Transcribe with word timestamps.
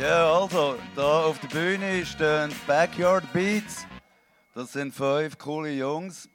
Ja, 0.00 0.38
also, 0.38 0.78
da 0.96 1.24
auf 1.26 1.38
der 1.40 1.48
Bühne 1.48 2.06
stehen 2.06 2.50
Backyard 2.66 3.30
Beats. 3.30 3.86
Das 4.54 4.72
sind 4.72 4.94
fünf 4.94 5.36
coole 5.36 5.70
Jungs, 5.70 6.30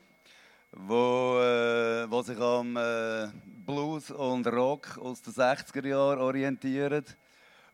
wo, 0.72 1.40
äh, 1.42 2.06
wo 2.10 2.22
sich 2.22 2.40
am 2.40 2.78
äh, 2.78 3.28
Blues 3.66 4.12
und 4.12 4.46
Rock 4.46 5.00
aus 5.00 5.24
den 5.24 5.34
60er 5.34 5.88
Jahren 5.88 6.20
orientieren 6.20 7.04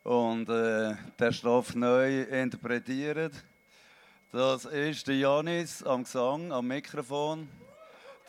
und 0.03 0.47
äh, 0.47 0.95
den 1.19 1.33
Stoff 1.33 1.75
neu 1.75 2.21
interpretieren. 2.21 3.31
Das 4.31 4.63
ist 4.63 5.05
der 5.09 5.17
Janis 5.17 5.83
am 5.83 6.05
Gesang, 6.05 6.53
am 6.53 6.65
Mikrofon, 6.65 7.49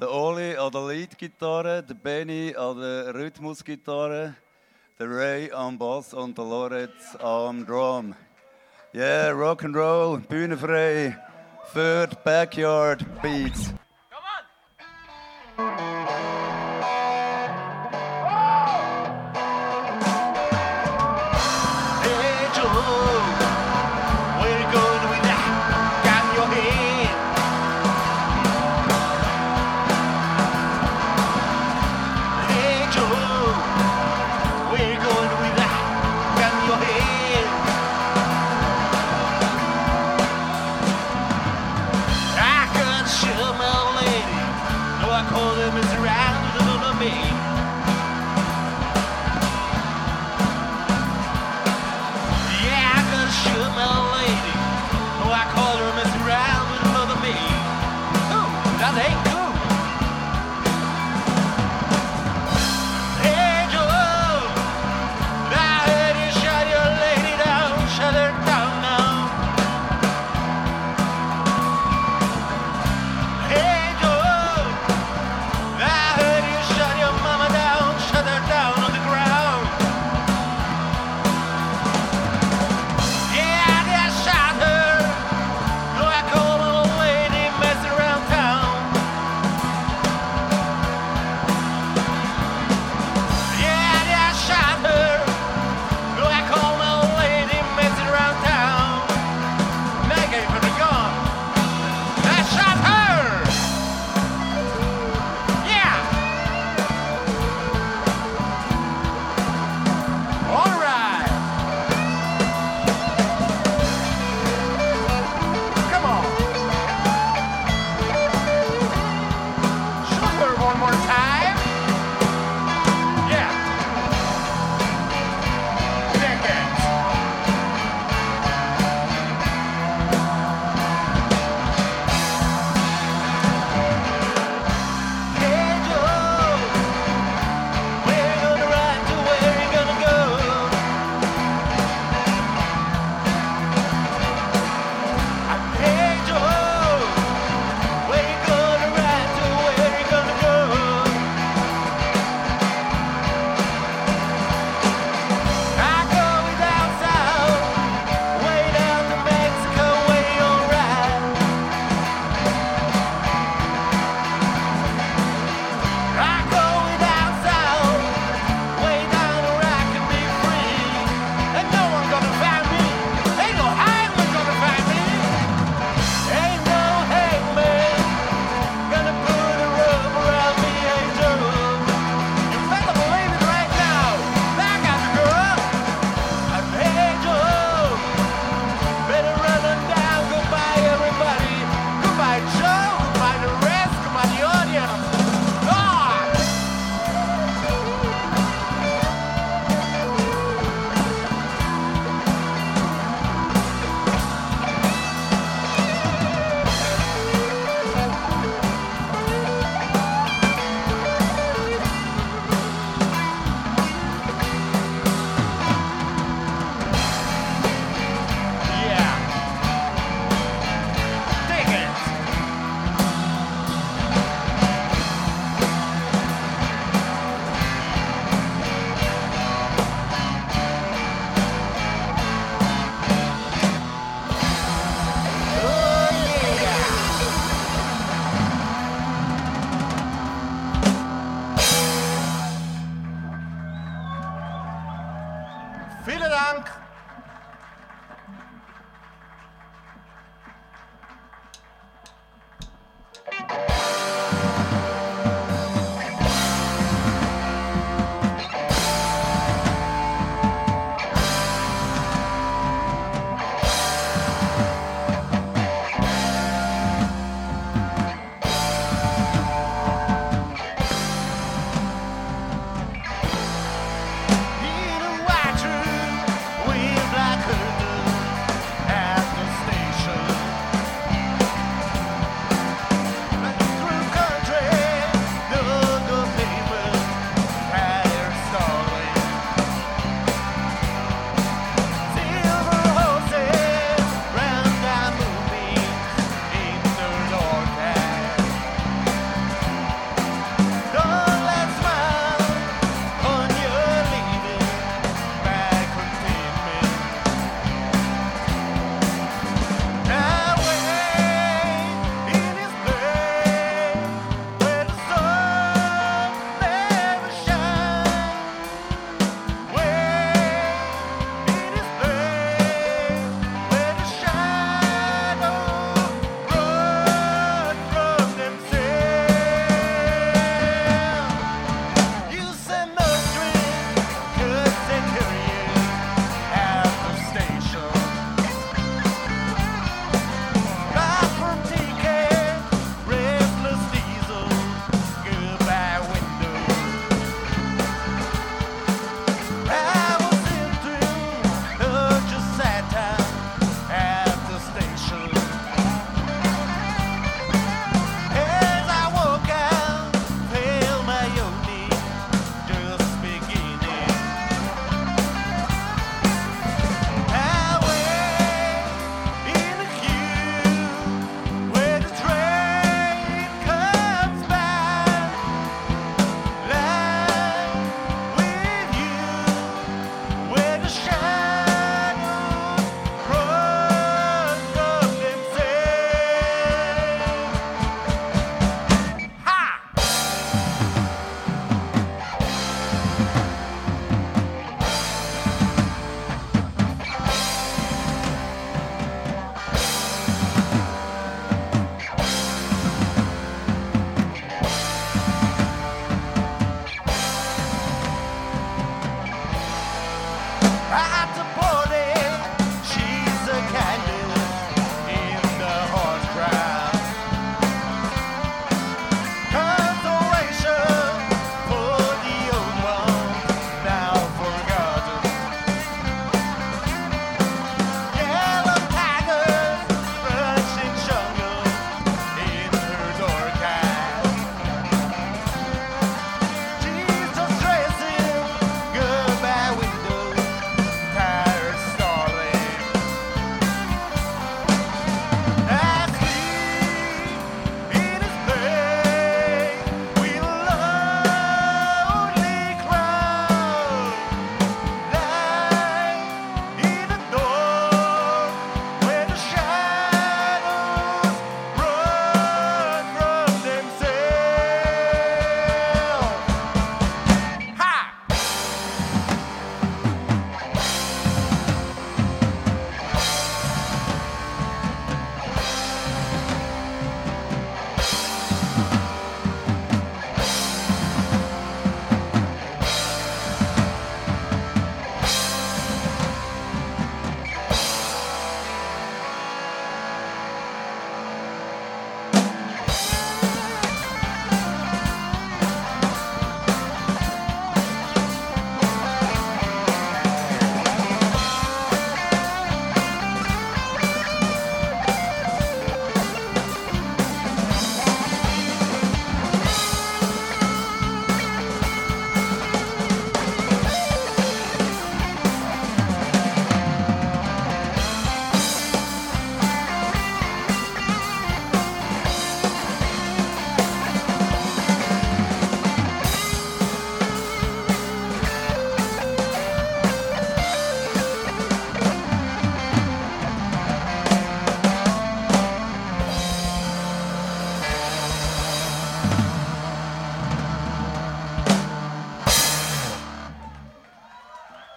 der 0.01 0.11
Oli 0.11 0.57
an 0.57 0.73
der 0.73 0.89
Leadgitarre, 0.89 1.85
der 1.85 1.95
Benny 1.95 2.53
an 2.57 2.81
der 2.81 3.15
Rhythmusgitarre, 3.15 4.35
der 4.99 5.11
Ray 5.11 5.53
am 5.53 5.77
Bass 5.77 6.15
und 6.15 6.39
der 6.39 6.45
Lorenz 6.45 7.17
am 7.21 7.67
Drum. 7.67 8.15
Yeah, 8.95 9.33
Rock'n'Roll, 9.33 10.21
Bühne 10.29 10.57
frei 10.57 11.19
die 11.75 12.17
Backyard 12.23 13.05
Beats. 13.21 13.75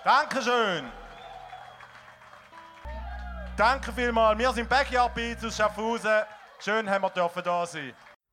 Dankeschön. 0.08 0.86
Danke 3.58 3.92
vielmals. 3.92 4.40
Wir 4.40 4.54
sind 4.54 4.70
Backyard 4.70 5.14
Beats 5.14 5.44
aus 5.44 5.58
Schaffhausen. 5.58 6.22
Schön, 6.60 6.90
haben 6.90 7.04
wir 7.04 7.10
dürfen 7.10 7.44
da 7.44 7.66
sein. 7.66 7.92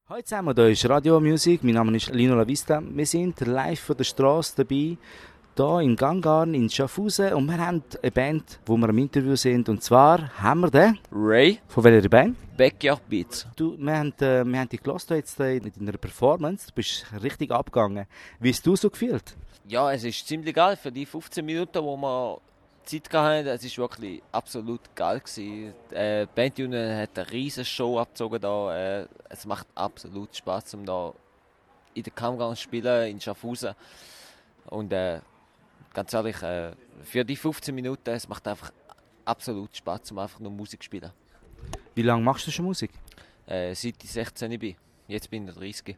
Hallo 0.09 0.23
zusammen, 0.23 0.55
hier 0.55 0.69
ist 0.69 0.89
Radio 0.89 1.19
Music. 1.19 1.65
Mein 1.65 1.75
Name 1.75 1.97
ist 1.97 2.11
Lino 2.11 2.37
La 2.37 2.47
Vista. 2.47 2.81
Wir 2.81 3.07
sind 3.07 3.41
live 3.41 3.81
von 3.81 3.97
der 3.97 4.05
Straße 4.05 4.55
dabei, 4.59 4.97
hier 5.57 5.81
in 5.81 5.97
Gangarn 5.97 6.55
in 6.55 6.69
Schaffhausen. 6.69 7.33
Und 7.35 7.47
wir 7.47 7.59
haben 7.59 7.83
eine 8.03 8.11
Band, 8.11 8.59
wo 8.67 8.77
wir 8.77 8.89
im 8.89 8.99
Interview 8.99 9.37
sind. 9.37 9.69
Und 9.69 9.83
zwar 9.83 10.31
haben 10.43 10.61
wir 10.61 10.71
den. 10.71 10.99
Ray, 11.13 11.61
Von 11.69 11.85
welcher 11.85 12.09
Band? 12.09 12.37
Backyard 12.57 13.09
Beats. 13.09 13.47
Du, 13.57 13.77
wir, 13.79 13.97
haben, 13.97 14.13
äh, 14.21 14.45
wir 14.45 14.59
haben 14.61 14.69
dich 14.69 14.83
gehört 14.83 15.09
jetzt 15.11 15.41
äh, 15.41 15.57
in 15.57 15.73
deiner 15.79 15.99
Performance. 15.99 16.69
Du 16.69 16.75
bist 16.75 17.07
richtig 17.23 17.51
abgegangen. 17.51 18.07
Wie 18.41 18.51
hast 18.51 18.67
du 18.67 18.77
so 18.77 18.91
gefühlt? 18.91 19.37
Ja, 19.67 19.93
es 19.93 20.05
ist 20.05 20.27
ziemlich 20.27 20.55
geil 20.55 20.77
für 20.77 20.93
die 20.93 21.07
15 21.07 21.45
Minuten, 21.45 21.83
wo 21.83 21.97
wir 21.97 22.41
Zeit 22.85 23.13
hatten. 23.13 23.49
Es 23.49 23.65
ist 23.65 23.79
wirklich 23.79 24.23
absolut 24.31 24.81
geil 24.95 25.21
gewesen. 25.21 25.75
Äh, 25.91 26.27
die 26.27 26.33
Band 26.35 26.59
Union 26.59 26.97
hat 26.97 27.19
eine 27.19 27.31
riesige 27.31 27.65
Show 27.65 27.99
abgezogen 27.99 28.41
da. 28.41 28.77
Äh, 28.77 29.07
es 29.29 29.47
macht 29.47 29.67
absolut 29.75 30.37
Spaß, 30.37 30.75
um 30.75 30.85
da 30.85 31.13
in 31.95 32.03
der 32.03 32.13
Kammgang 32.13 32.55
zu 32.55 32.63
spielen 32.63 33.11
in 33.11 33.21
Schaffhausen. 33.21 33.75
Und 34.67 34.93
äh, 34.93 35.21
ganz 35.95 36.13
ehrlich, 36.13 36.43
äh, 36.43 36.73
für 37.03 37.25
die 37.25 37.37
15 37.37 37.75
Minuten, 37.75 38.11
es 38.11 38.29
macht 38.29 38.47
einfach 38.47 38.73
absolut 39.25 39.75
Spaß, 39.75 40.13
um 40.13 40.19
einfach 40.19 40.41
nur 40.41 40.51
Musik 40.51 40.83
zu 40.83 40.87
spielen. 40.87 41.11
Wie 41.95 42.03
lange 42.03 42.23
machst 42.23 42.47
du 42.47 42.51
schon 42.51 42.67
Musik? 42.67 42.91
Äh, 43.47 43.75
seit 43.75 44.03
ich 44.03 44.11
16 44.11 44.59
bin. 44.59 44.77
Jetzt 45.09 45.31
bin 45.31 45.49
ich 45.49 45.55
30. 45.55 45.97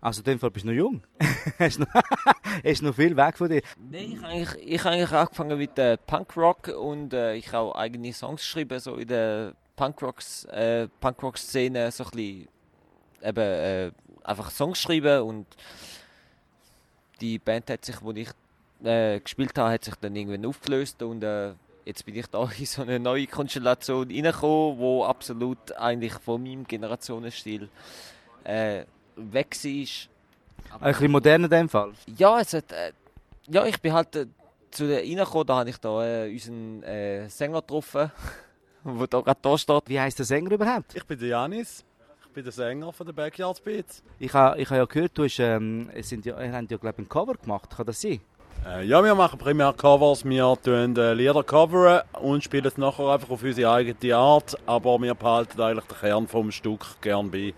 Also 0.00 0.20
in 0.20 0.24
dem 0.24 0.38
Fall 0.40 0.50
bist 0.50 0.64
du 0.64 0.70
noch 0.70 0.76
jung. 0.76 1.02
hast, 1.58 1.78
noch, 1.78 1.86
hast 2.64 2.82
noch 2.82 2.94
viel 2.94 3.16
weg 3.16 3.36
von 3.36 3.48
dir. 3.48 3.62
Nein, 3.78 4.12
ich 4.12 4.16
habe 4.16 4.26
eigentlich, 4.26 4.66
ich 4.66 4.84
eigentlich 4.84 5.12
angefangen 5.12 5.58
mit 5.58 5.78
äh, 5.78 5.96
Punkrock 5.96 6.68
und 6.68 7.12
äh, 7.12 7.34
ich 7.34 7.52
habe 7.52 7.76
eigene 7.76 8.12
Songs 8.12 8.40
geschrieben, 8.40 8.80
so 8.80 8.96
in 8.96 9.06
der 9.06 9.54
Punkrocks, 9.76 10.44
äh, 10.46 10.88
Punkrock-Szene, 11.00 11.90
so 11.92 12.04
ein 12.04 12.10
bisschen 12.10 12.48
eben, 13.22 13.40
äh, 13.40 13.92
einfach 14.24 14.50
Songs 14.50 14.80
schreiben 14.80 15.22
und 15.22 15.46
die 17.20 17.38
Band 17.38 17.70
hat 17.70 17.84
sich, 17.84 18.02
wo 18.02 18.10
ich 18.10 18.28
äh, 18.84 19.20
gespielt 19.20 19.56
habe, 19.58 19.72
hat 19.72 19.84
sich 19.84 19.94
dann 19.96 20.14
irgendwann 20.16 20.46
aufgelöst 20.46 21.02
und 21.02 21.22
äh, 21.22 21.52
jetzt 21.84 22.04
bin 22.04 22.16
ich 22.16 22.26
da 22.26 22.48
in 22.58 22.66
so 22.66 22.82
eine 22.82 22.98
neue 22.98 23.26
Konstellation 23.26 24.08
reingekommen, 24.08 24.78
wo 24.78 25.04
absolut 25.04 25.72
eigentlich 25.76 26.14
von 26.14 26.42
meinem 26.42 26.66
Generationenstil 26.66 27.68
äh, 28.44 28.84
weg 29.16 29.56
war. 29.62 30.80
Ein 30.80 30.92
bisschen 30.92 31.10
moderner 31.10 31.44
in 31.44 31.50
dem 31.50 31.68
Fall. 31.68 31.92
Ja, 32.16 32.40
es 32.40 32.54
hat, 32.54 32.72
äh, 32.72 32.92
ja, 33.48 33.66
ich 33.66 33.80
bin 33.80 33.92
halt 33.92 34.14
äh, 34.16 34.26
zu 34.70 34.86
der 34.86 35.00
reingekommen, 35.00 35.46
da 35.46 35.56
habe 35.56 35.70
ich 35.70 35.78
da 35.78 36.24
äh, 36.24 36.32
unseren 36.32 36.82
äh, 36.82 37.28
Sänger 37.28 37.60
getroffen, 37.60 38.10
der 38.84 39.06
da 39.06 39.20
gerade 39.20 39.40
da 39.42 39.58
steht. 39.58 39.82
Wie 39.86 40.00
heißt 40.00 40.18
der 40.18 40.26
Sänger 40.26 40.52
überhaupt? 40.52 40.94
Ich 40.94 41.04
bin 41.04 41.18
der 41.18 41.28
Janis. 41.28 41.84
Ich 42.24 42.34
bin 42.34 42.44
der 42.44 42.52
Sänger 42.52 42.90
von 42.92 43.06
den 43.06 43.14
Backyard 43.14 43.62
Beats. 43.62 44.02
Ich 44.18 44.32
habe 44.32 44.58
ich 44.58 44.70
ha 44.70 44.76
ja 44.76 44.86
gehört, 44.86 45.18
du 45.18 45.24
hast, 45.24 45.38
ähm, 45.38 45.90
es 45.92 46.08
sind 46.08 46.24
ja, 46.24 46.42
ihr 46.42 46.50
habt 46.50 46.70
ja 46.70 46.78
glaube 46.78 47.02
ein 47.02 47.08
Cover 47.08 47.34
gemacht. 47.34 47.68
Kann 47.76 47.84
das 47.84 48.00
sein? 48.00 48.20
Äh, 48.64 48.84
ja, 48.84 49.02
wir 49.02 49.14
machen 49.14 49.38
primär 49.38 49.72
Covers. 49.72 50.24
Wir 50.24 50.56
tun 50.62 50.96
äh, 50.96 51.14
Lieder 51.14 51.42
coveren 51.42 52.02
und 52.20 52.44
spielen 52.44 52.66
es 52.66 52.78
nachher 52.78 53.08
einfach 53.08 53.30
auf 53.30 53.42
unsere 53.42 53.72
eigene 53.72 54.16
Art. 54.16 54.56
Aber 54.66 55.00
wir 55.00 55.14
behalten 55.14 55.60
eigentlich 55.60 55.86
den 55.86 55.98
Kern 55.98 56.28
vom 56.28 56.52
Stück 56.52 57.00
gern 57.00 57.30
bei. 57.30 57.54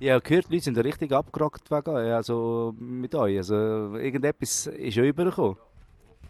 Habe 0.00 0.20
gehört, 0.20 0.48
die 0.48 0.54
Leute 0.54 0.64
sind 0.64 0.76
ja 0.76 0.82
richtig 0.82 1.12
abgerockt 1.12 1.70
wegen 1.70 1.96
also 1.96 2.74
mit 2.78 3.14
euch. 3.14 3.38
Also 3.38 3.54
irgendetwas 3.96 4.66
ist 4.66 4.96
ja 4.96 5.02
übergekommen. 5.02 5.56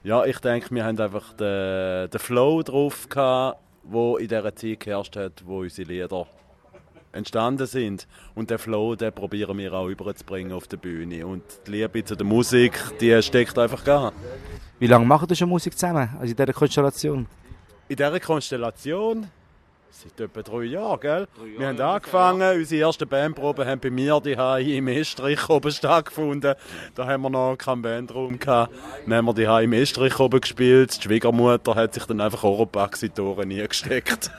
Ja, 0.05 0.25
ich 0.25 0.39
denke, 0.39 0.73
wir 0.75 0.85
haben 0.85 1.01
einfach 1.01 1.33
den, 1.33 2.09
den 2.09 2.21
Flow 2.21 2.63
drauf 2.63 3.09
gehabt, 3.09 3.61
wo 3.83 4.17
in 4.17 4.29
dieser 4.29 4.55
Zeit 4.55 4.81
geherrscht 4.81 5.17
hat, 5.17 5.45
wo 5.45 5.61
unsere 5.61 5.89
Lieder 5.89 6.27
entstanden 7.13 7.67
sind. 7.67 8.07
Und 8.35 8.51
den 8.51 8.59
Flow, 8.59 8.95
den 8.95 9.13
probieren 9.13 9.59
wir 9.59 9.73
auch 9.73 9.89
überzubringen 9.89 10.53
auf 10.53 10.67
der 10.67 10.77
Bühne. 10.77 11.27
Und 11.27 11.43
die 11.67 11.73
Liebe 11.73 12.05
zu 12.05 12.17
der 12.17 12.27
Musik, 12.27 12.79
die 13.01 13.21
steckt 13.23 13.59
einfach 13.59 13.85
gar. 13.85 14.13
Wie 14.79 14.87
lange 14.87 15.07
macht 15.07 15.31
ihr 15.31 15.37
schon 15.37 15.49
Musik 15.49 15.73
zusammen, 15.77 16.09
also 16.21 16.31
in 16.31 16.37
dieser 16.37 16.53
Konstellation? 16.53 17.27
In 17.89 17.97
dieser 17.97 18.21
Konstellation 18.21 19.29
seit 19.91 20.21
etwa 20.21 20.43
drei 20.43 20.65
Jahren, 20.65 21.01
gell? 21.01 21.29
wir 21.57 21.67
haben 21.67 21.81
angefangen, 21.81 22.59
unsere 22.59 22.83
ersten 22.83 23.09
Bandproben 23.09 23.67
haben 23.67 23.81
bei 23.81 23.91
mir 23.91 24.21
die 24.21 24.77
im 24.77 24.87
Estrich 24.89 25.49
oben 25.49 25.73
stattgefunden. 25.73 26.55
Da 26.95 27.07
haben 27.07 27.23
wir 27.23 27.31
noch 27.31 27.57
keinen 27.57 27.83
Bandraum 27.83 28.39
gehabt. 28.39 28.73
Dann 29.07 29.15
haben 29.15 29.25
wir 29.25 29.35
die 29.35 29.65
im 29.65 29.73
Estrich 29.73 30.19
oben 30.21 30.41
gespielt. 30.41 30.97
Die 30.97 31.03
Schwiegermutter 31.03 31.75
hat 31.75 31.95
sich 31.95 32.05
dann 32.05 32.21
einfach 32.21 32.45
Oropax 32.45 33.03
in 33.03 33.13
die 33.15 33.21
Ohren 33.21 33.49
gesteckt. 33.69 34.31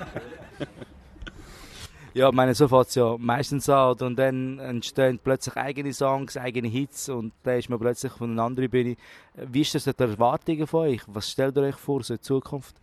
Ja, 2.13 2.31
meine, 2.31 2.55
so 2.55 2.67
fängt 2.67 2.87
es 2.87 2.95
ja 2.95 3.15
meistens 3.19 3.69
an. 3.69 3.97
Und 3.99 4.15
dann 4.17 4.59
entstehen 4.59 5.19
plötzlich 5.23 5.55
eigene 5.57 5.93
Songs, 5.93 6.37
eigene 6.37 6.67
Hits 6.67 7.09
und 7.09 7.33
dann 7.43 7.59
ist 7.59 7.69
man 7.69 7.79
plötzlich 7.79 8.11
von 8.13 8.31
einer 8.31 8.43
anderen 8.43 8.69
Bühne. 8.69 8.95
Wie 9.35 9.61
ist 9.61 9.75
das 9.75 9.83
die 9.83 9.93
Erwartungen 9.97 10.65
von 10.65 10.87
euch? 10.87 11.01
Was 11.07 11.29
stellt 11.29 11.55
ihr 11.57 11.63
euch 11.63 11.75
vor 11.75 12.03
so 12.03 12.15
in 12.15 12.21
Zukunft? 12.21 12.75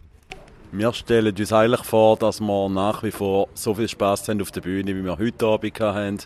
Wir 0.73 0.93
stellen 0.93 1.35
uns 1.37 1.53
eigentlich 1.53 1.85
vor, 1.85 2.17
dass 2.17 2.41
wir 2.41 2.69
nach 2.69 3.03
wie 3.03 3.11
vor 3.11 3.49
so 3.55 3.75
viel 3.75 3.89
Spaß 3.89 4.29
haben 4.29 4.43
auf 4.43 4.51
der 4.51 4.61
Bühne, 4.61 4.95
wie 4.95 5.05
wir 5.05 5.19
heute 5.19 5.47
Abend 5.47 5.81
haben. 5.81 6.19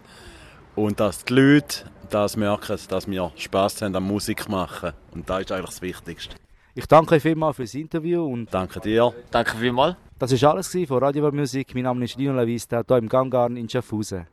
Und 0.76 1.00
dass 1.00 1.24
die 1.24 1.34
Leute 1.34 1.84
das 2.10 2.36
merken, 2.36 2.78
dass 2.88 3.08
wir 3.08 3.32
Spaß 3.36 3.82
haben 3.82 3.96
am 3.96 4.06
Musik 4.06 4.48
machen. 4.48 4.92
Und 5.12 5.28
das 5.28 5.40
ist 5.40 5.52
eigentlich 5.52 5.70
das 5.70 5.82
Wichtigste. 5.82 6.36
Ich 6.80 6.86
danke 6.88 7.16
euch 7.16 7.22
vielmals 7.22 7.56
für 7.56 7.64
das 7.64 7.74
Interview 7.74 8.24
und 8.24 8.54
Danke 8.54 8.80
dir. 8.80 9.12
Danke 9.30 9.54
vielmals. 9.58 9.96
das 10.18 10.40
war 10.40 10.52
alles 10.52 10.74
von 10.88 10.98
Radio 10.98 11.30
Music. 11.30 11.74
Mein 11.74 11.82
Name 11.82 12.06
ist 12.06 12.16
Lino 12.16 12.32
La 12.32 12.46
Vista, 12.46 12.82
hier 12.88 12.96
im 12.96 13.06
Gangarn 13.06 13.54
in 13.58 13.68
Schaffhausen. 13.68 14.26